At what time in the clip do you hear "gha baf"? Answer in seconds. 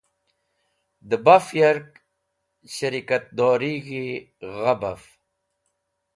4.59-5.03